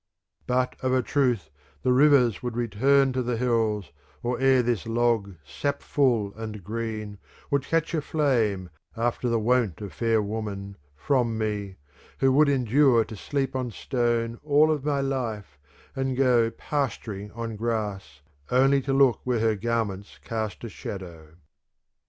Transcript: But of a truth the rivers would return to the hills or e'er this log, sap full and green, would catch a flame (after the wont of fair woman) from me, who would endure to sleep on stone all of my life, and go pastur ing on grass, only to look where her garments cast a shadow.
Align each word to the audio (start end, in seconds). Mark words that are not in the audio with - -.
But 0.47 0.77
of 0.81 0.93
a 0.93 1.03
truth 1.03 1.51
the 1.83 1.93
rivers 1.93 2.41
would 2.41 2.57
return 2.57 3.13
to 3.13 3.21
the 3.21 3.37
hills 3.37 3.91
or 4.23 4.41
e'er 4.41 4.63
this 4.63 4.87
log, 4.87 5.35
sap 5.45 5.83
full 5.83 6.33
and 6.33 6.63
green, 6.63 7.19
would 7.51 7.61
catch 7.65 7.93
a 7.93 8.01
flame 8.01 8.71
(after 8.97 9.29
the 9.29 9.39
wont 9.39 9.79
of 9.79 9.93
fair 9.93 10.19
woman) 10.19 10.75
from 10.95 11.37
me, 11.37 11.75
who 12.17 12.31
would 12.31 12.49
endure 12.49 13.05
to 13.05 13.15
sleep 13.15 13.55
on 13.55 13.69
stone 13.69 14.39
all 14.43 14.71
of 14.71 14.83
my 14.83 15.01
life, 15.01 15.59
and 15.95 16.17
go 16.17 16.49
pastur 16.49 17.13
ing 17.19 17.31
on 17.33 17.55
grass, 17.55 18.23
only 18.49 18.81
to 18.81 18.93
look 18.93 19.19
where 19.23 19.39
her 19.41 19.55
garments 19.55 20.17
cast 20.23 20.63
a 20.63 20.69
shadow. 20.69 21.35